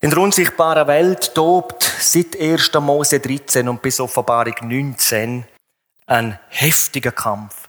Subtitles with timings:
[0.00, 2.72] In der unsichtbaren Welt tobt seit 1.
[2.74, 5.44] Mose 13 und bis Offenbarung 19
[6.06, 7.68] ein heftiger Kampf.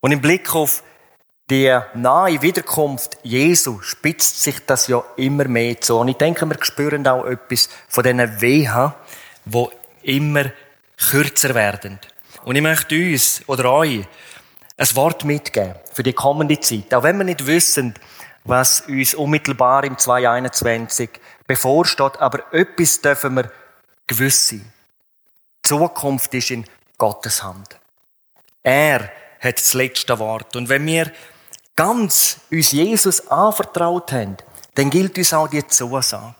[0.00, 0.82] Und im Blick auf
[1.48, 5.96] die nahe Wiederkunft Jesu spitzt sich das ja immer mehr zu.
[5.98, 8.92] Und ich denke, wir spüren auch etwas von diesen Wehen,
[9.44, 9.66] die
[10.02, 10.46] immer
[10.96, 12.00] kürzer werden.
[12.42, 14.08] Und ich möchte uns oder euch
[14.76, 16.92] ein Wort mitgeben für die kommende Zeit.
[16.92, 17.94] Auch wenn wir nicht wissen,
[18.44, 21.10] was uns unmittelbar im 2021
[21.50, 23.50] bevorsteht, aber etwas dürfen wir
[24.06, 24.72] gewiss sein.
[25.64, 26.64] Die Zukunft ist in
[26.96, 27.76] Gottes Hand.
[28.62, 30.54] Er hat das letzte Wort.
[30.54, 31.10] Und wenn wir
[31.74, 34.36] ganz uns Jesus anvertraut haben,
[34.76, 36.36] dann gilt uns auch die Zusage,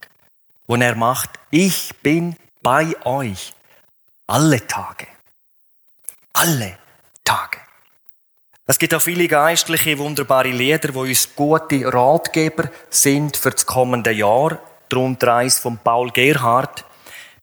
[0.69, 3.53] wo er macht, ich bin bei euch
[4.29, 5.09] alle Tage.
[6.35, 6.79] Alle
[7.25, 7.59] Tage.
[8.65, 14.13] Es gibt auch viele geistliche, wunderbare Lieder, die uns gute Ratgeber sind für das kommende
[14.13, 14.61] Jahr.
[14.91, 16.85] Darunter eins von Paul Gerhard.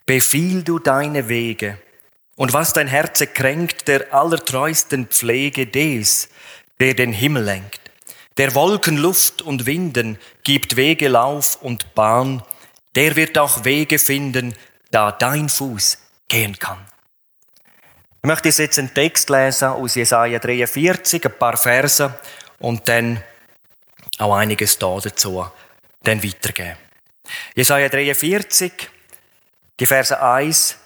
[0.06, 1.78] Befiehl du deine Wege.
[2.36, 6.30] Und was dein Herz kränkt, der allertreusten Pflege des,
[6.80, 7.82] der den Himmel lenkt.
[8.38, 12.44] Der Wolken Luft und Winden gibt Wege Lauf und Bahn.
[12.96, 14.54] Der wird auch Wege finden,
[14.92, 16.78] da dein Fuß gehen kann.
[18.22, 22.14] Ich möchte jetzt einen Text lesen aus Jesaja 43, ein paar Verse
[22.60, 23.24] und dann
[24.20, 25.46] auch einiges da dazu
[26.04, 26.87] dann weitergeben.
[27.56, 28.90] Jesaja 43,
[29.80, 30.78] die Verse 1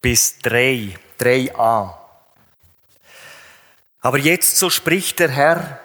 [0.00, 1.94] bis 3, 3a.
[4.00, 5.80] Aber jetzt so spricht der Herr,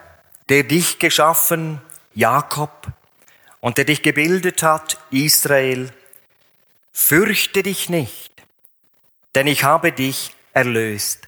[0.49, 1.81] der dich geschaffen,
[2.13, 2.87] Jakob,
[3.59, 5.91] und der dich gebildet hat, Israel,
[6.91, 8.31] fürchte dich nicht,
[9.35, 11.27] denn ich habe dich erlöst.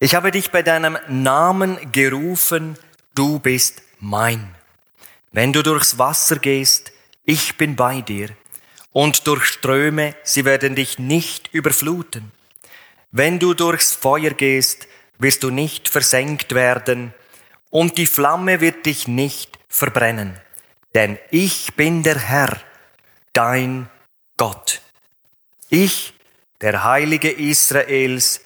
[0.00, 2.76] Ich habe dich bei deinem Namen gerufen,
[3.14, 4.54] du bist mein.
[5.32, 6.92] Wenn du durchs Wasser gehst,
[7.30, 8.30] ich bin bei dir.
[8.92, 12.32] Und durch Ströme, sie werden dich nicht überfluten.
[13.12, 17.14] Wenn du durchs Feuer gehst, wirst du nicht versenkt werden,
[17.70, 20.40] und die Flamme wird dich nicht verbrennen.
[20.96, 22.60] Denn ich bin der Herr,
[23.32, 23.88] dein
[24.36, 24.82] Gott.
[25.68, 26.12] Ich
[26.60, 28.40] der Heilige Israels,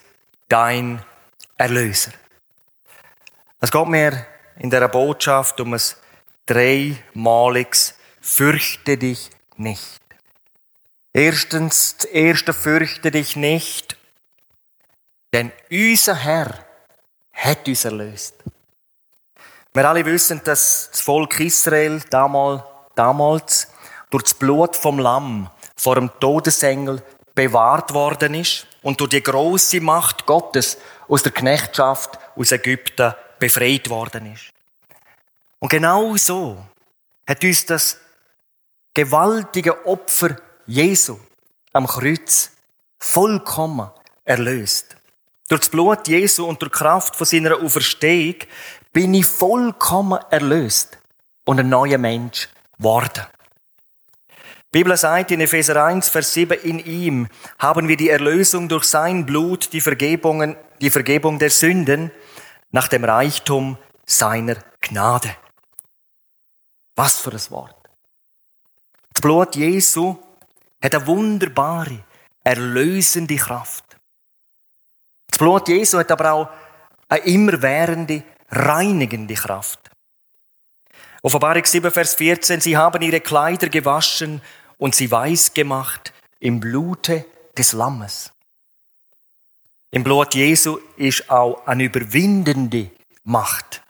[0.47, 1.03] dein
[1.57, 2.11] Erlöser.
[3.59, 4.27] Es geht mir
[4.59, 5.81] in der Botschaft um ein
[6.45, 7.94] dreimaliges
[8.27, 10.01] Fürchte dich nicht.
[11.13, 13.97] Erstens, das erste Fürchte dich nicht,
[15.31, 16.65] denn unser Herr
[17.33, 18.33] hat uns erlöst.
[19.75, 22.63] Wir alle wissen, dass das Volk Israel damals,
[22.95, 23.67] damals
[24.09, 27.03] durch das Blut vom Lamm vor dem Todesengel
[27.35, 33.87] bewahrt worden ist und durch die große Macht Gottes aus der Knechtschaft aus Ägypten befreit
[33.89, 34.51] worden ist.
[35.59, 36.65] Und genau so
[37.27, 37.99] hat uns das
[38.95, 41.19] gewaltige Opfer Jesu
[41.73, 42.51] am Kreuz
[42.97, 43.91] vollkommen
[44.23, 44.95] erlöst.
[45.47, 48.37] Durch das Blut Jesu und durch die Kraft von seiner Auferstehung
[48.91, 50.97] bin ich vollkommen erlöst
[51.43, 53.25] und ein neuer Mensch geworden.
[54.73, 57.27] Die Bibel sagt in Epheser 1, Vers 7, in ihm
[57.59, 62.11] haben wir die Erlösung durch sein Blut, die, Vergebungen, die Vergebung der Sünden
[62.71, 65.35] nach dem Reichtum seiner Gnade.
[66.95, 67.84] Was für ein Wort.
[69.15, 70.17] Das Blut Jesu
[70.83, 72.03] hat eine wunderbare,
[72.43, 73.97] erlösende Kraft.
[75.29, 76.49] Das Blut Jesu hat aber auch
[77.07, 79.79] eine immerwährende, reinigende Kraft.
[81.21, 84.41] Offenbarung 7, Vers 14, sie haben ihre Kleider gewaschen
[84.77, 87.25] und sie weiß gemacht im Blute
[87.57, 88.33] des Lammes.
[89.91, 92.91] Im Blut Jesu ist auch eine überwindende
[93.23, 93.81] Macht.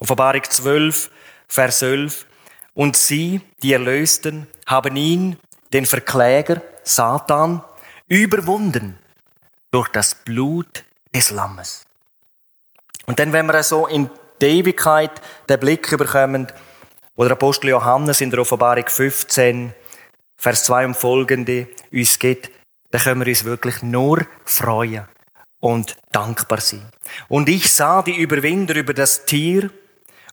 [0.00, 1.10] Offenbarung 12,
[1.46, 2.26] Vers 11.
[2.74, 5.36] Und sie, die Erlösten, haben ihn,
[5.72, 7.62] den Verkläger, Satan,
[8.08, 8.98] überwunden
[9.70, 10.84] durch das Blut
[11.14, 11.84] des Lammes.
[13.06, 14.10] Und dann, wenn wir so in
[14.40, 16.48] die Ewigkeit den Blick überkommen,
[17.14, 19.74] wo der Apostel Johannes in der Offenbarung 15
[20.36, 22.50] Vers 2 und folgende uns gibt,
[22.90, 25.06] dann können wir uns wirklich nur freuen
[25.60, 26.90] und dankbar sein.
[27.28, 29.70] Und ich sah die Überwinder über das Tier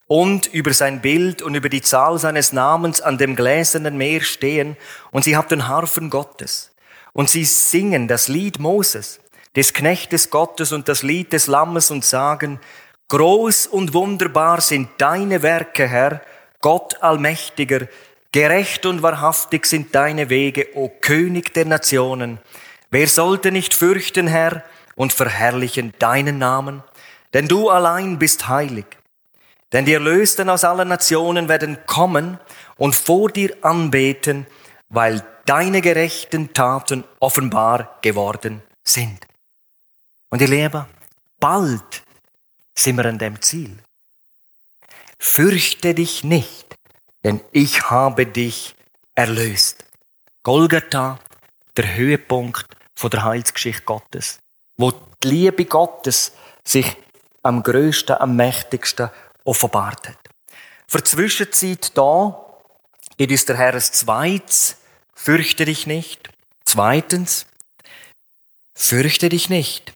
[0.09, 4.75] und über sein Bild und über die Zahl seines Namens an dem gläsernen Meer stehen
[5.11, 6.71] und sie haben den Harfen Gottes
[7.13, 9.19] und sie singen das Lied Moses,
[9.56, 12.59] des Knechtes Gottes und das Lied des Lammes und sagen,
[13.07, 16.21] groß und wunderbar sind deine Werke, Herr,
[16.59, 17.88] Gott Allmächtiger,
[18.31, 22.39] Gerecht und wahrhaftig sind deine Wege, o König der Nationen.
[22.89, 24.63] Wer sollte nicht fürchten, Herr,
[24.95, 26.83] und verherrlichen deinen Namen?
[27.33, 28.85] Denn du allein bist heilig.
[29.71, 32.39] Denn die Erlösten aus allen Nationen werden kommen
[32.77, 34.48] und vor dir anbeten,
[34.89, 39.27] weil deine gerechten Taten offenbar geworden sind.
[40.30, 40.86] Und ihr Lieben,
[41.39, 42.04] bald
[42.75, 43.77] sind wir an dem Ziel.
[45.19, 46.75] Fürchte dich nicht,
[47.24, 48.75] denn ich habe dich
[49.16, 49.83] erlöst.
[50.44, 51.19] Golgatha,
[51.77, 52.66] der Höhepunkt
[53.01, 54.39] der Heilsgeschichte Gottes,
[54.77, 54.92] wo
[55.24, 56.33] die Liebe Gottes
[56.66, 56.98] sich
[57.44, 59.10] am größten, am mächtigsten
[59.50, 60.18] offenbart hat.
[60.88, 62.46] Für die Zwischenzeit da
[63.18, 64.78] gibt uns der Herr ein zweites,
[65.16, 66.30] fürchte dich nicht.
[66.63, 67.48] Zweitens,
[68.75, 69.94] fürchte dich nicht,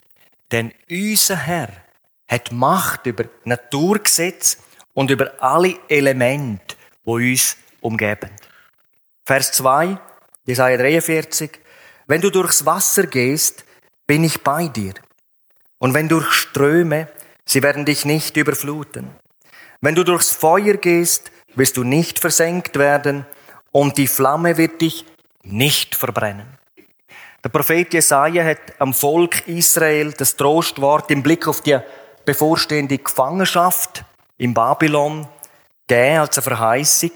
[0.51, 1.69] denn unser Herr
[2.27, 4.57] hat Macht über Naturgesetz
[4.93, 6.75] und über alle Elemente,
[7.05, 8.31] die uns umgeben.
[9.25, 9.97] Vers 2,
[10.45, 11.51] Jesaja 43.
[12.07, 13.65] Wenn du durchs Wasser gehst,
[14.07, 14.93] bin ich bei dir.
[15.77, 17.07] Und wenn durch Ströme,
[17.45, 19.22] sie werden dich nicht überfluten.
[19.83, 23.25] Wenn du durchs Feuer gehst, wirst du nicht versenkt werden
[23.73, 25.03] und die Flamme wird dich
[25.43, 26.47] nicht verbrennen.
[27.43, 31.77] Der Prophet Jesaja hat am Volk Israel das Trostwort im Blick auf die
[32.23, 34.05] bevorstehende Gefangenschaft
[34.37, 35.27] in Babylon
[35.85, 37.11] gegeben als eine Verheißung.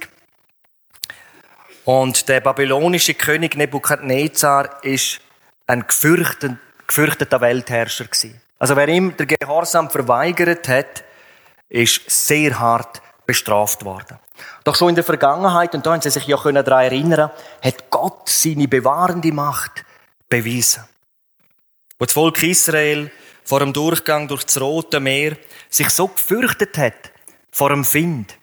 [1.86, 5.22] Und der babylonische König Nebukadnezar ist
[5.68, 8.42] ein gefürchteter, Weltherrscher gewesen.
[8.60, 11.06] Also wer ihm der Gehorsam verweigert hat,
[11.69, 14.19] ist sehr hart bestraft worden.
[14.64, 17.31] Doch schon in der Vergangenheit, und da haben sie sich ja daran erinnern
[17.62, 19.86] hat Gott seine bewahrende Macht
[20.30, 20.84] bewiesen.
[22.00, 23.12] Wo das Volk Israel
[23.44, 25.38] vor dem Durchgang durch das Rote Meer
[25.69, 27.12] sich so gefürchtet hat
[27.52, 28.38] vor dem Find.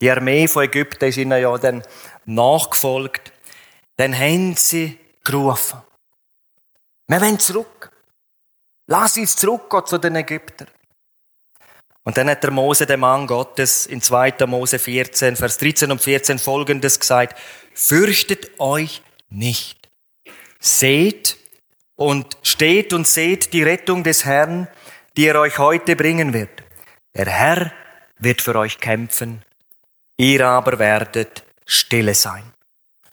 [0.00, 1.82] Die Armee von Ägypten ist ihnen ja dann
[2.24, 3.32] nachgefolgt.
[3.96, 5.82] Dann haben sie gerufen.
[7.06, 7.90] Wir wollen zurück.
[8.86, 10.68] Lass uns zurückgehen zu den Ägyptern.
[12.10, 14.44] Und dann hat der Mose, der Mann Gottes, in 2.
[14.48, 17.38] Mose 14, Vers 13 und 14 folgendes gesagt.
[17.72, 19.88] Fürchtet euch nicht.
[20.58, 21.36] Seht
[21.94, 24.66] und steht und seht die Rettung des Herrn,
[25.16, 26.50] die er euch heute bringen wird.
[27.14, 27.72] Der Herr
[28.18, 29.44] wird für euch kämpfen,
[30.16, 32.42] ihr aber werdet stille sein.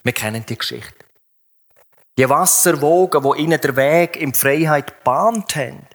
[0.02, 1.04] Wir kennen die Geschichte.
[2.18, 5.86] Die Wasserwogen, wo ihnen der Weg in Freiheit bahnt haben,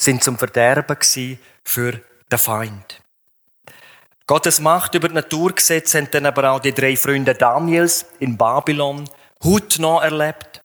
[0.00, 0.96] sind zum Verderben
[1.64, 2.00] für
[2.30, 3.02] den Feind.
[4.26, 9.08] Gottes Macht über die Naturgesetze haben dann aber auch die drei Freunde Daniels in Babylon
[9.78, 10.62] noch erlebt,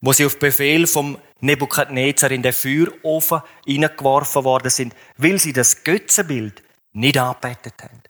[0.00, 5.82] wo sie auf Befehl vom Nebukadnezar in den Feuerofen hineingeworfen worden sind, weil sie das
[5.84, 6.62] Götzenbild
[6.92, 8.02] nicht angebetet haben.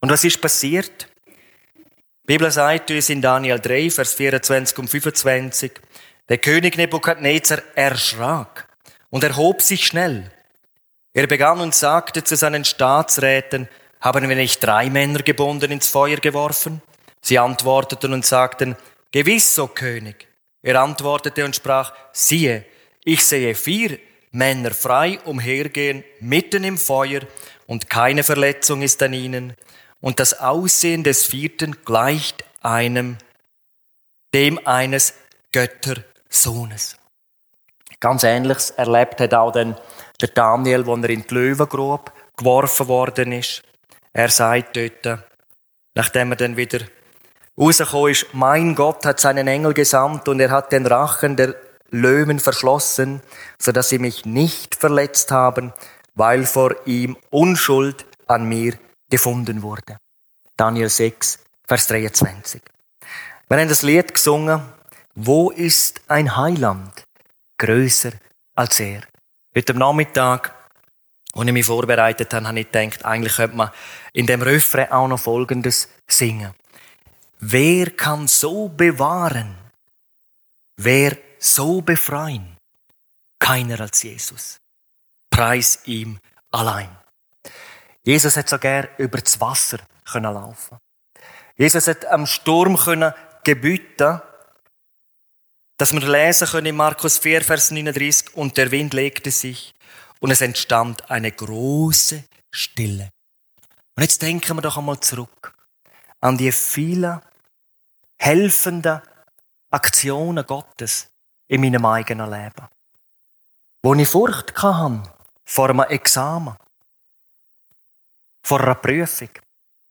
[0.00, 1.08] Und was ist passiert?
[1.26, 5.72] Die Bibel sagt uns in Daniel 3, Vers 24 und 25,
[6.28, 8.68] der König Nebukadnezar erschrak
[9.12, 10.32] und erhob sich schnell.
[11.12, 13.68] Er begann und sagte zu seinen Staatsräten,
[14.00, 16.80] haben wir nicht drei Männer gebunden ins Feuer geworfen?
[17.20, 18.74] Sie antworteten und sagten,
[19.12, 20.26] Gewiss, o König.
[20.62, 22.64] Er antwortete und sprach, siehe,
[23.04, 23.98] ich sehe vier
[24.30, 27.20] Männer frei umhergehen mitten im Feuer
[27.66, 29.54] und keine Verletzung ist an ihnen
[30.00, 33.18] und das Aussehen des vierten gleicht einem,
[34.32, 35.12] dem eines
[35.52, 36.96] Göttersohnes.
[38.02, 39.76] Ganz ähnliches erlebt hat auch dann
[40.20, 43.62] der Daniel, wo er in die Löwengrube geworfen worden ist.
[44.12, 45.20] Er sagt dort,
[45.94, 46.80] nachdem er dann wieder
[47.56, 51.54] rausgekommen ist, mein Gott hat seinen Engel gesandt und er hat den Rachen der
[51.90, 53.22] Löwen verschlossen,
[53.56, 55.72] so dass sie mich nicht verletzt haben,
[56.16, 58.74] weil vor ihm Unschuld an mir
[59.10, 59.98] gefunden wurde.
[60.56, 62.62] Daniel 6, Vers 23.
[63.48, 64.60] Wir haben das Lied gesungen,
[65.14, 67.04] wo ist ein Heiland
[67.58, 68.12] größer
[68.54, 69.02] als er?
[69.54, 70.54] Heute am Nachmittag,
[71.34, 73.70] als ich mich vorbereitet habe, habe ich gedacht, eigentlich könnte man
[74.12, 76.54] in dem Refrain auch noch Folgendes singen.
[77.38, 79.56] Wer kann so bewahren?
[80.76, 82.56] Wer so befreien?
[83.38, 84.60] Keiner als Jesus.
[85.30, 86.18] Preis ihm
[86.50, 86.88] allein.
[88.04, 90.78] Jesus hat sogar über das Wasser können laufen.
[91.56, 93.12] Jesus hat am Sturm können
[95.76, 99.74] dass wir lesen können in Markus 4, Vers 39, und der Wind legte sich
[100.20, 103.10] und es entstand eine große Stille.
[103.96, 105.54] Und jetzt denken wir doch einmal zurück
[106.20, 107.20] an die vielen
[108.18, 109.02] helfenden
[109.70, 111.08] Aktionen Gottes
[111.48, 112.68] in meinem eigenen Leben.
[113.82, 115.02] Wo ich Furcht hatte
[115.44, 116.56] vor einem Examen,
[118.42, 119.30] vor einer Prüfung.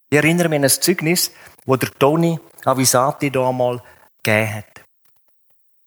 [0.08, 1.30] Ich erinnere mich an ein Zeugnis,
[1.66, 3.82] das der Toni Avisati damals
[4.22, 4.81] gegeben hat.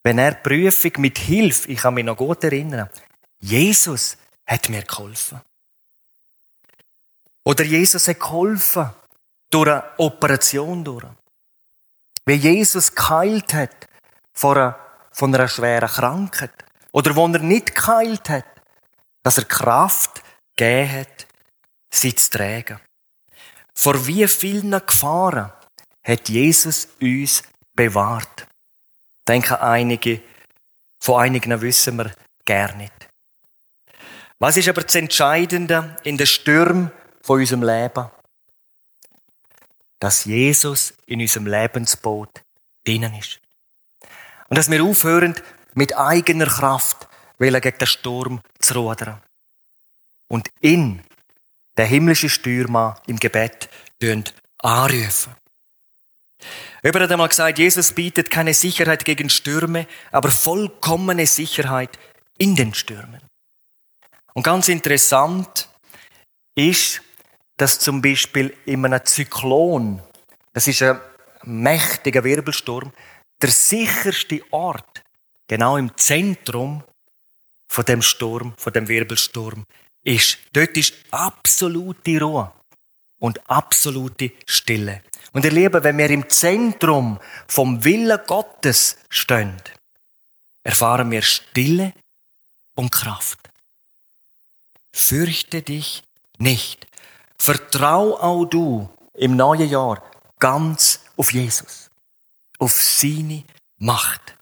[0.06, 2.92] Wenn er die Prüfung mit Hilfe, ich kann mich noch gut erinnern,
[3.40, 5.42] Jesus hat mir geholfen.
[7.44, 8.92] Oder Jesus hat geholfen,
[9.50, 11.08] durch eine Operation durch.
[12.24, 13.88] Wie Jesus geheilt hat
[14.32, 14.80] von einer,
[15.12, 16.54] von einer schweren Krankheit.
[16.92, 18.46] Oder wo er nicht geheilt hat,
[19.24, 20.22] dass er Kraft
[20.56, 21.26] gegeben hat,
[21.90, 22.80] sie zu tragen.
[23.74, 25.52] Vor wie vielen Gefahren
[26.04, 27.42] hat Jesus uns
[27.74, 28.48] bewahrt?
[29.28, 30.22] Ich denke, einige,
[31.00, 32.12] von einigen wissen wir
[32.46, 32.94] gar nicht.
[34.38, 36.92] Was ist aber das Entscheidende in den Stürmen
[37.24, 38.06] von unserem Leben?
[39.98, 42.44] Dass Jesus in unserem Lebensboot
[42.84, 43.40] drinnen ist.
[44.48, 45.34] Und dass wir aufhören,
[45.74, 47.08] mit eigener Kraft
[47.40, 49.24] gegen den Sturm zu rudern.
[50.28, 51.02] Und in
[51.78, 53.70] der himmlische Stürmer im Gebet
[54.60, 55.36] anrufen.
[56.84, 61.98] Jemand hat einmal gesagt, Jesus bietet keine Sicherheit gegen Stürme, aber vollkommene Sicherheit
[62.38, 63.22] in den Stürmen.
[64.34, 65.70] Und ganz interessant
[66.56, 67.02] ist,
[67.58, 70.02] dass zum Beispiel in einem Zyklon,
[70.54, 71.00] das ist ein
[71.44, 72.92] mächtiger Wirbelsturm,
[73.42, 75.04] der sicherste Ort
[75.48, 76.84] genau im Zentrum
[77.68, 79.66] von dem Sturm, von dem Wirbelsturm
[80.04, 80.38] ist.
[80.54, 82.52] Dort ist absolute Ruhe
[83.26, 85.02] und absolute Stille.
[85.34, 89.56] Und ihr Lieben, wenn wir im Zentrum vom Willen Gottes stehen,
[90.64, 91.94] erfahren wir Stille
[92.76, 93.40] und Kraft.
[94.94, 96.04] Fürchte dich
[96.38, 96.88] nicht.
[97.38, 100.04] Vertrau auch du im neuen Jahr
[100.40, 101.90] ganz auf Jesus,
[102.60, 103.44] auf seine
[103.80, 104.36] Macht.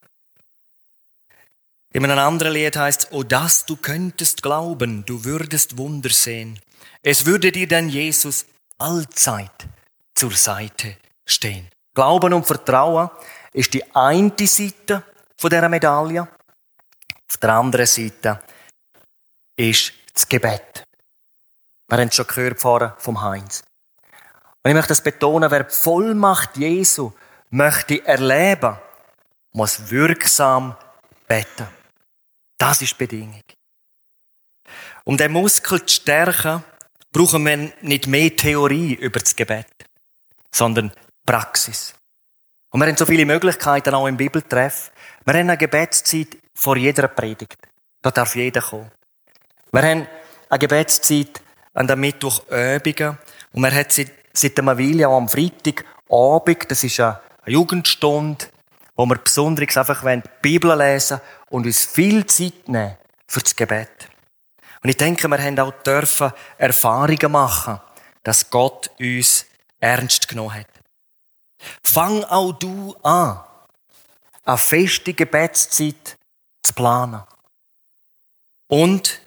[1.93, 6.59] In einem anderen Lied heißt, oh, dass du könntest glauben, du würdest Wunder sehen.
[7.01, 8.45] Es würde dir dann Jesus
[8.77, 9.67] allzeit
[10.15, 11.69] zur Seite stehen.
[11.93, 13.09] Glauben und Vertrauen
[13.53, 15.03] ist die eine Seite
[15.37, 16.21] von dieser Medaille.
[16.21, 18.41] Auf der anderen Seite
[19.55, 20.83] ist das Gebet.
[21.87, 23.63] Wir haben es schon gehört vorher vom Heinz.
[24.63, 27.11] Und ich möchte das betonen, wer die Vollmacht Jesu
[27.49, 28.77] möchte erleben,
[29.51, 30.75] muss wirksam
[31.27, 31.67] beten.
[32.57, 33.43] Das ist die Bedingung.
[35.03, 36.63] Um den Muskel zu stärken,
[37.13, 39.67] brauchen wir nicht mehr Theorie über das Gebet,
[40.53, 40.91] sondern
[41.25, 41.93] Praxis.
[42.71, 44.91] Und wir haben so viele Möglichkeiten auch im Bibeltreff.
[45.23, 47.57] Wir haben eine Gebetszeit vor jeder Predigt.
[48.01, 48.91] Da darf jeder kommen.
[49.71, 50.07] Wir haben
[50.49, 51.41] eine Gebetszeit
[51.73, 53.17] an der Mittwoch Übungen
[53.53, 58.45] und wir haben seit, seit einer Weile auch am Freitag Abend, das ist eine Jugendstunde,
[58.95, 64.12] wo wir besonders einfach die Bibel lesen und uns viel Zeit nehmen für das Gebet.
[64.83, 67.79] Und ich denke, wir haben auch dürfen Erfahrungen machen,
[68.23, 69.45] dass Gott uns
[69.79, 70.67] ernst genommen hat.
[71.81, 73.41] Fang auch du an,
[74.43, 76.17] eine feste Gebetszeit
[76.61, 77.23] zu planen.
[78.67, 79.21] Und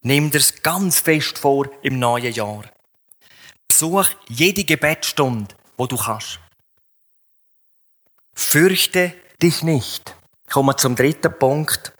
[0.00, 2.64] nimm dir es ganz fest vor im neuen Jahr.
[3.68, 6.40] Besuch jede Gebetsstunde, wo du kannst.
[8.34, 10.14] Fürchte dich nicht.
[10.48, 11.92] Kommen wir zum dritten Punkt.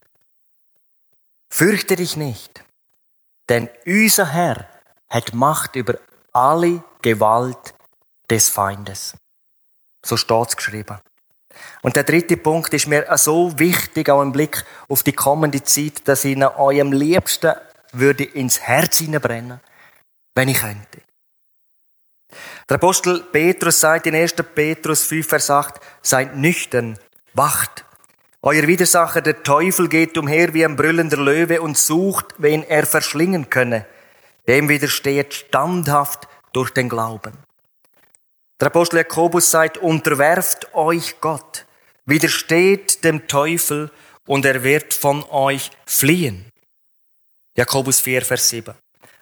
[1.55, 2.65] Fürchte dich nicht,
[3.51, 4.67] denn unser Herr
[5.11, 5.99] hat Macht über
[6.33, 7.75] alle Gewalt
[8.31, 9.13] des Feindes.
[10.03, 10.99] So steht's geschrieben.
[11.83, 16.09] Und der dritte Punkt ist mir so wichtig, auch im Blick auf die kommende Zeit,
[16.09, 17.53] dass ich nach eurem Liebsten
[17.93, 19.61] würde ins Herz hineinbrennen,
[20.35, 21.03] wenn ich könnte.
[22.67, 24.37] Der Apostel Petrus sagt in 1.
[24.55, 26.99] Petrus 5, Vers 8, seid nüchtern,
[27.35, 27.85] wacht.
[28.45, 33.51] Euer Widersacher, der Teufel, geht umher wie ein brüllender Löwe und sucht, wen er verschlingen
[33.51, 33.87] könne.
[34.49, 37.35] Dem widersteht standhaft durch den Glauben.
[38.61, 41.67] Der Apostel Jakobus sagt, unterwerft euch Gott,
[42.05, 43.93] widersteht dem Teufel
[44.27, 46.45] und er wird von euch fliehen.
[47.57, 48.75] Jakobus 4, Vers 7.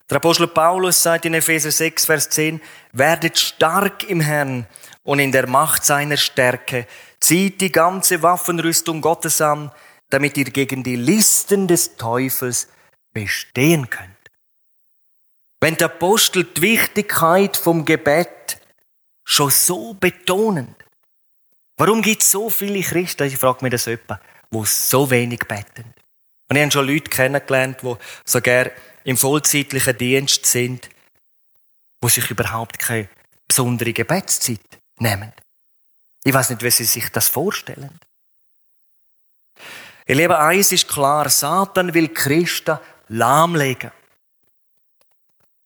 [0.08, 2.60] Der Apostel Paulus sagt in Epheser 6, Vers 10,
[2.92, 4.66] werdet stark im Herrn
[5.02, 6.86] und in der Macht seiner Stärke.
[7.20, 9.70] Zieht die ganze Waffenrüstung Gottes an,
[10.08, 12.68] damit ihr gegen die Listen des Teufels
[13.12, 14.10] bestehen könnt.
[15.60, 18.58] Wenn der Apostel die Wichtigkeit vom Gebet
[19.24, 20.74] schon so betonen,
[21.76, 24.18] warum gibt es so viele Christen, ich frage mich das öppe,
[24.50, 25.94] wo so wenig beten?
[26.48, 28.70] Und ich habe schon Leute kennengelernt, die sogar
[29.04, 30.88] im vollzeitlichen Dienst sind,
[32.00, 33.08] wo sich überhaupt keine
[33.46, 34.60] besondere Gebetszeit
[34.98, 35.32] nehmen.
[36.24, 37.98] Ich weiß nicht, wie sie sich das vorstellen.
[40.06, 43.92] Ihr Lieben, eins ist klar, Satan will Christen lahmlegen,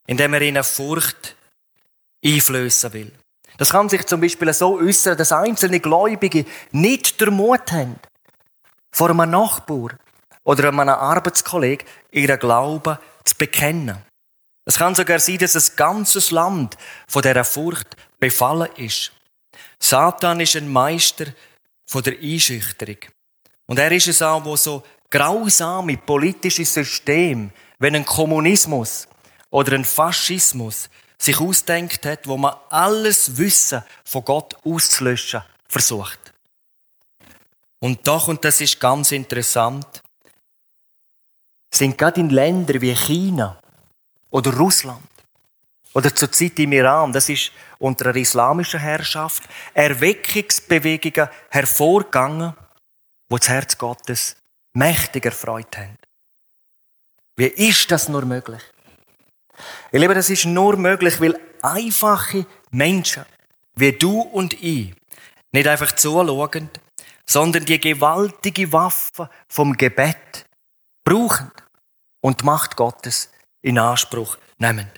[0.07, 1.35] indem er ihnen Furcht
[2.23, 3.11] einflößen will.
[3.57, 7.99] Das kann sich zum Beispiel so äußern, dass einzelne Gläubige nicht den Mut haben,
[8.91, 9.97] vor einem Nachbar
[10.43, 13.97] oder einem Arbeitskollegen ihren Glauben zu bekennen.
[14.65, 19.11] Es kann sogar sein, dass ein ganzes Land von dieser Furcht befallen ist.
[19.79, 21.25] Satan ist ein Meister
[21.85, 22.97] von der Einschüchterung.
[23.67, 29.07] Und er ist es auch, wo so grausame politische System, wenn ein Kommunismus
[29.49, 36.19] oder ein Faschismus sich ausdenkt hat, wo man alles Wissen von Gott auszulöschen versucht.
[37.79, 40.03] Und doch, und das ist ganz interessant,
[41.73, 43.59] sind gerade in Ländern wie China
[44.29, 45.01] oder Russland
[45.95, 52.53] oder zur Zeit im Iran, das ist unter einer islamischen Herrschaft, Erweckungsbewegungen hervorgegangen,
[53.29, 54.35] wo das Herz Gottes
[54.73, 55.97] mächtig erfreut haben.
[57.37, 58.61] Wie ist das nur möglich?
[59.89, 63.25] Ich liebe, das ist nur möglich, weil einfache Menschen
[63.75, 64.93] wie du und ich
[65.53, 66.69] nicht einfach zuschauen,
[67.25, 70.45] sondern die gewaltige Waffe vom Gebet
[71.05, 71.51] brauchen
[72.19, 74.91] und die Macht Gottes in Anspruch nehmen.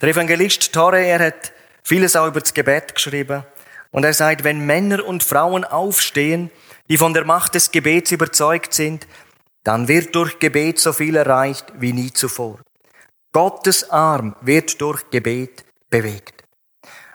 [0.00, 1.52] Der Evangelist Torre, er hat
[1.82, 3.44] vieles auch über das Gebet geschrieben.
[3.90, 6.50] Und er sagt, wenn Männer und Frauen aufstehen,
[6.88, 9.06] die von der Macht des Gebets überzeugt sind,
[9.62, 12.60] dann wird durch Gebet so viel erreicht wie nie zuvor.
[13.32, 16.44] Gottes Arm wird durch Gebet bewegt.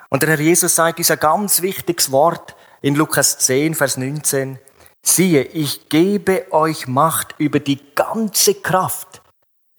[0.09, 4.59] Und der Herr Jesus sagt dieser ganz wichtiges Wort in Lukas 10, Vers 19.
[5.05, 9.21] Siehe, ich gebe euch Macht über die ganze Kraft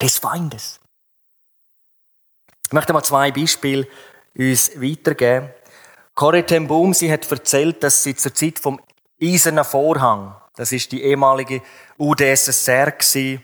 [0.01, 0.80] des Feindes.
[2.71, 3.85] Ich möchte mal zwei Beispiele
[4.33, 5.49] uns weitergeben.
[6.15, 8.79] Corrie ten Boom, sie hat erzählt, dass sie zur Zeit vom
[9.21, 11.61] Eisernen Vorhang, das ist die ehemalige
[11.97, 13.41] UdSSR gsi,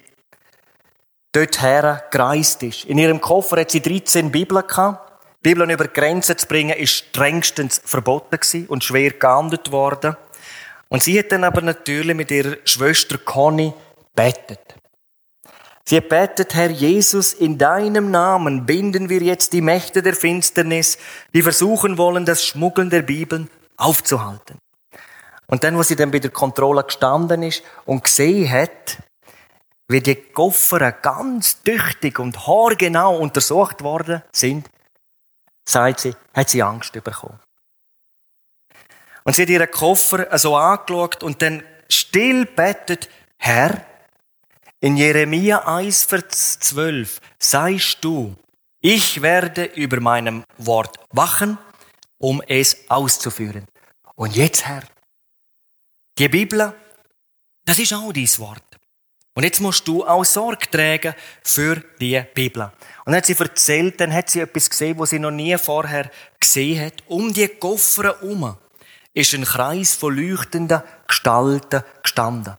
[1.34, 2.86] dorthin gereist ist.
[2.86, 5.12] In ihrem Koffer hat sie 13 Bibeln gehabt.
[5.42, 10.16] Bibeln über Grenzen zu bringen, ist strengstens verboten und schwer geahndet worden.
[10.88, 13.74] Und sie hat dann aber natürlich mit ihrer Schwester Conny
[14.16, 14.77] betet.
[15.90, 20.98] Sie betet, Herr Jesus, in deinem Namen binden wir jetzt die Mächte der Finsternis,
[21.34, 24.60] die versuchen wollen, das Schmuggeln der Bibeln aufzuhalten.
[25.46, 28.98] Und dann, wo sie dann bei der Kontrolle gestanden ist und gesehen hat,
[29.88, 34.70] wie die Koffer ganz tüchtig und haargenau untersucht worden sind,
[35.64, 37.40] sagt sie, hat sie Angst bekommen.
[39.24, 43.08] Und sie hat ihren Koffer so angeschaut und dann still betet,
[43.38, 43.86] Herr,
[44.80, 48.36] in Jeremia 1, Vers 12 sagst du,
[48.80, 51.58] ich werde über meinem Wort wachen,
[52.20, 53.66] um es auszuführen.
[54.16, 54.84] Und jetzt, Herr,
[56.18, 56.74] die Bibel,
[57.66, 58.64] das ist auch dein Wort.
[59.34, 61.14] Und jetzt musst du auch Sorge tragen
[61.44, 62.64] für die Bibel.
[62.64, 62.72] Und
[63.06, 66.10] dann hat sie erzählt, dann hat sie etwas gesehen, was sie noch nie vorher
[66.40, 67.04] gesehen hat.
[67.08, 68.58] Um die Koffer herum
[69.14, 72.58] ist ein Kreis von leuchtenden Gestalten gestanden.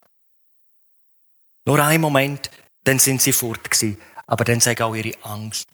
[1.68, 2.50] Nur einen Moment,
[2.84, 4.00] dann sind sie fort gewesen.
[4.26, 5.68] Aber dann sei auch ihre Angst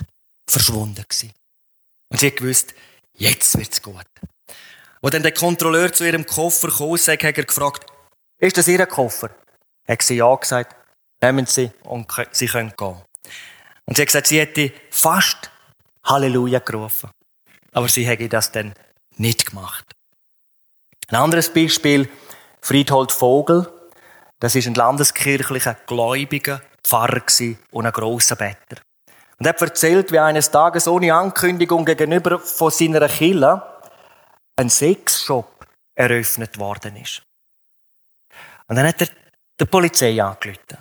[0.44, 1.32] verschwunden gewesen.
[2.08, 2.74] Und sie hat gewusst,
[3.12, 4.04] jetzt wird's gut.
[5.00, 7.86] Wo dann der Kontrolleur zu ihrem Koffer kam, hat er gefragt,
[8.38, 9.30] ist das Ihr Koffer?
[9.86, 10.74] Hat sie ja gesagt,
[11.22, 13.00] nehmen Sie und Sie können gehen.
[13.84, 15.48] Und sie hat gesagt, sie hätte fast
[16.02, 17.10] Halleluja gerufen.
[17.70, 18.74] Aber sie hätte das dann
[19.16, 19.84] nicht gemacht.
[21.06, 22.10] Ein anderes Beispiel,
[22.60, 23.70] Friedhold Vogel.
[24.40, 27.22] Das ist ein landeskirchlicher gläubiger Pfarrer
[27.70, 28.82] und ein grosser Better.
[29.38, 33.62] Und er erzählt, wie eines Tages ohne Ankündigung gegenüber von seiner Kille
[34.56, 37.22] ein Sexshop eröffnet worden ist.
[38.66, 39.08] Und dann hat er
[39.60, 40.78] die Polizei angerufen.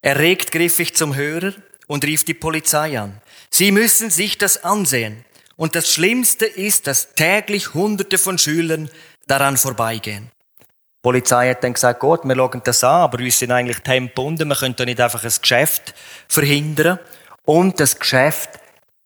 [0.00, 1.52] Erregt griff ich zum Hörer
[1.86, 3.20] und rief die Polizei an.
[3.50, 5.24] Sie müssen sich das ansehen.
[5.56, 8.90] Und das Schlimmste ist, dass täglich Hunderte von Schülern
[9.26, 10.30] daran vorbeigehen.
[11.04, 14.48] Die Polizei hat dann gesagt, gut, wir schauen das an, aber uns sind eigentlich gebunden,
[14.48, 15.94] wir können da nicht einfach ein Geschäft
[16.28, 16.98] verhindern.
[17.44, 18.48] Und das Geschäft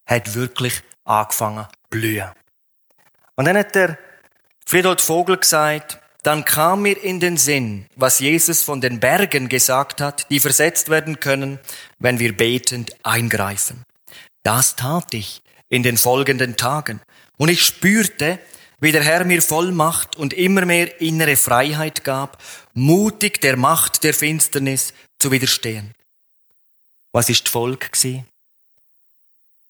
[0.06, 2.30] hat wirklich angefangen zu blühen.
[3.34, 3.98] Und dann hat der
[4.64, 10.00] Friedhold Vogel gesagt, dann kam mir in den Sinn, was Jesus von den Bergen gesagt
[10.00, 11.58] hat, die versetzt werden können,
[11.98, 13.82] wenn wir betend eingreifen.
[14.44, 17.00] Das tat ich in den folgenden Tagen.
[17.38, 18.38] Und ich spürte,
[18.80, 22.42] wie der Herr mir Vollmacht und immer mehr innere Freiheit gab,
[22.74, 25.94] mutig der Macht der Finsternis zu widerstehen.
[27.12, 28.24] Was ist die Folge?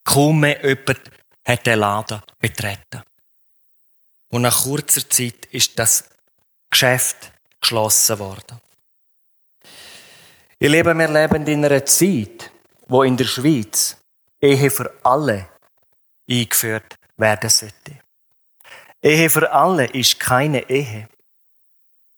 [0.03, 1.11] Kaum jemand
[1.45, 3.03] hat den Laden betreten.
[4.29, 6.05] Und nach kurzer Zeit ist das
[6.69, 8.61] Geschäft geschlossen worden.
[10.59, 12.51] Ihr Leben, wir leben in einer Zeit,
[12.87, 13.97] wo in der Schweiz
[14.41, 15.47] Ehe für alle
[16.29, 18.08] eingeführt werden sollte.
[19.01, 21.07] Ehe für alle ist keine Ehe,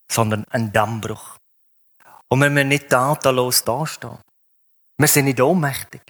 [0.09, 1.37] sondern ein Dammbruch.
[2.27, 4.17] Und wenn wir nicht tatenlos dastehen,
[4.97, 6.01] wir sind nicht ohnmächtig.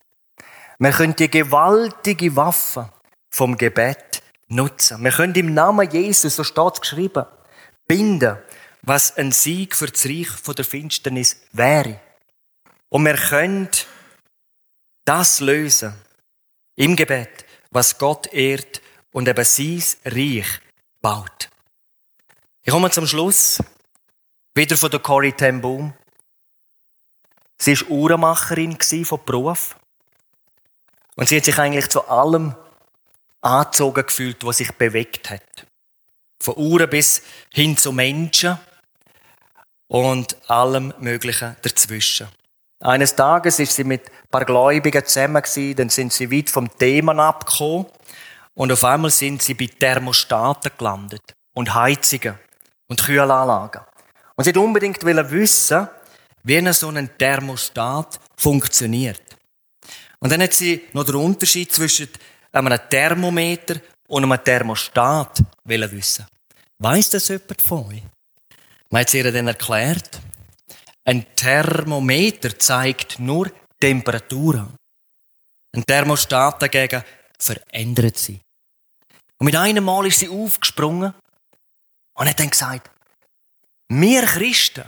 [0.79, 2.89] Wir können die gewaltige Waffe
[3.29, 5.03] vom Gebet nutzen.
[5.03, 7.25] Wir können im Namen Jesus, so steht es geschrieben,
[7.87, 8.37] binden,
[8.81, 11.99] was ein Sieg für das Reich der Finsternis wäre.
[12.89, 13.69] Und wir können
[15.05, 15.93] das lösen
[16.75, 18.80] im Gebet, was Gott ehrt
[19.11, 20.47] und eben sein Reich
[21.01, 21.49] baut.
[22.63, 23.61] Ich komme zum Schluss.
[24.53, 25.93] Wieder von der Corrie ten Boom.
[27.57, 29.77] Sie war Uhrenmacherin von Beruf.
[31.15, 32.55] Und sie hat sich eigentlich zu allem
[33.41, 35.67] angezogen gefühlt, was sich bewegt hat.
[36.39, 37.21] Von Uhren bis
[37.53, 38.57] hin zu Menschen
[39.87, 42.27] und allem Möglichen dazwischen.
[42.79, 46.75] Eines Tages ist sie mit ein paar Gläubigen zusammen gewesen, dann sind sie weit vom
[46.77, 47.85] Thema abgekommen
[48.53, 52.37] und auf einmal sind sie bei Thermostaten gelandet und Heizungen
[52.87, 53.81] und Kühlanlagen.
[54.35, 55.87] Und sie hat unbedingt wissen,
[56.43, 59.21] wie so ein Thermostat funktioniert.
[60.19, 62.09] Und dann hat sie noch den Unterschied zwischen
[62.51, 63.75] einem Thermometer
[64.07, 66.25] und einem Thermostat wissen.
[66.79, 68.03] Weiss das jemand von euch?
[68.89, 70.19] Man hat es ihr dann erklärt.
[71.05, 74.73] Ein Thermometer zeigt nur Temperaturen.
[75.73, 77.03] Ein Thermostat dagegen
[77.41, 78.39] verändert sie.
[79.37, 81.13] Und mit einem Mal ist sie aufgesprungen
[82.13, 82.89] und hat dann gesagt,
[83.89, 84.85] wir Christen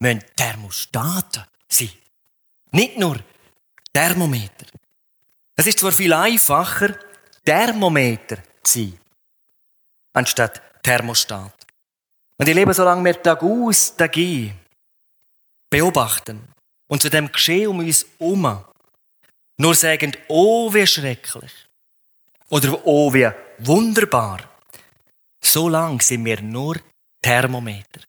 [0.00, 1.90] müssen Thermostaten sein.
[2.72, 3.18] Nicht nur
[3.92, 4.66] Thermometer.
[5.56, 6.96] Es ist zwar viel einfacher,
[7.44, 9.00] Thermometer zu sein,
[10.12, 11.66] anstatt Thermostat.
[12.38, 14.58] Und ich lebe, solange wir Tag aus, Tag ein
[15.68, 16.48] beobachten
[16.88, 18.64] und zu dem Geschehen um uns herum
[19.60, 21.52] nur sagen, oh, wie schrecklich.
[22.48, 24.40] Oder oh, wie wunderbar.
[25.40, 26.76] So lang sind wir nur
[27.20, 28.00] Thermometer.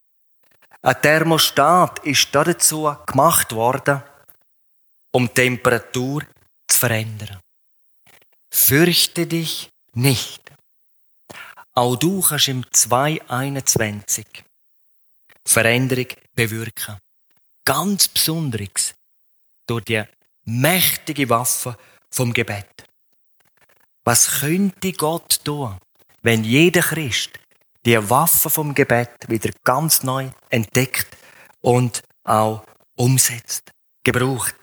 [0.82, 4.02] Ein Thermostat ist dazu gemacht worden,
[5.12, 6.24] um Temperatur
[6.68, 7.42] zu verändern.
[8.50, 10.42] Fürchte dich nicht.
[11.74, 14.26] Auch du kannst im 221
[15.46, 16.98] Veränderung bewirken.
[17.66, 18.96] Ganz Besonderes
[19.68, 20.04] durch die
[20.46, 21.78] mächtige Waffe
[22.10, 22.86] vom Gebet.
[24.04, 25.78] Was könnte Gott tun,
[26.22, 27.32] wenn jeder Christ
[27.86, 31.08] die Waffe vom Gebet wieder ganz neu entdeckt
[31.62, 33.72] und auch umsetzt,
[34.04, 34.56] gebraucht?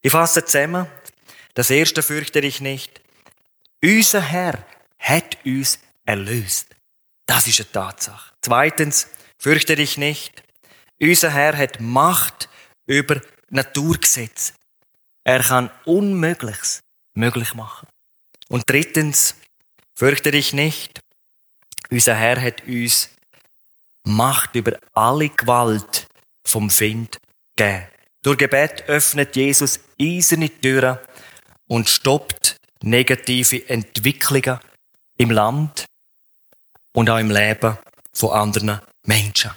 [0.00, 0.86] Ich fasse zusammen.
[1.54, 3.00] Das erste fürchte ich nicht.
[3.82, 4.64] Unser Herr
[4.98, 6.68] hat uns erlöst.
[7.26, 8.32] Das ist eine Tatsache.
[8.42, 10.42] Zweitens, fürchte dich nicht.
[11.00, 12.48] Unser Herr hat Macht
[12.86, 14.52] über Naturgesetze.
[15.24, 16.80] Er kann Unmögliches
[17.14, 17.86] möglich machen.
[18.48, 19.34] Und drittens,
[19.94, 21.00] fürchte dich nicht.
[21.90, 23.10] Unser Herr hat uns
[24.04, 26.06] Macht über alle Gewalt
[26.44, 27.18] vom Find
[27.56, 27.86] gegeben.
[28.22, 30.98] Durch Gebet öffnet Jesus eiserne Türen
[31.66, 34.60] und stoppt negative Entwicklungen
[35.16, 35.84] im Land
[36.92, 37.76] und auch im Leben
[38.12, 39.50] von anderen Menschen.